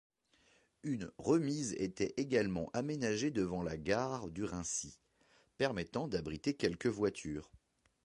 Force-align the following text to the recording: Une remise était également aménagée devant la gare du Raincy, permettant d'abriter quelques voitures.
Une 0.81 1.11
remise 1.19 1.73
était 1.73 2.15
également 2.17 2.71
aménagée 2.73 3.29
devant 3.29 3.61
la 3.61 3.77
gare 3.77 4.31
du 4.31 4.43
Raincy, 4.45 4.97
permettant 5.59 6.07
d'abriter 6.07 6.55
quelques 6.55 6.87
voitures. 6.87 7.51